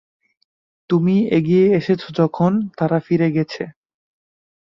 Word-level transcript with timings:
তুমি 0.89 1.15
এগিয়ে 1.37 1.65
এসেছো 1.75 2.07
যখন 2.19 2.51
তারা 2.77 2.97
ফিরে 2.99 3.27
গছে। 3.31 3.63